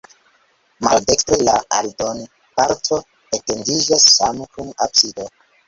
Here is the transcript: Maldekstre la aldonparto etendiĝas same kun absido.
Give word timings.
Maldekstre 0.87 1.37
la 1.49 1.55
aldonparto 1.81 2.99
etendiĝas 3.41 4.09
same 4.17 4.51
kun 4.57 4.77
absido. 4.91 5.31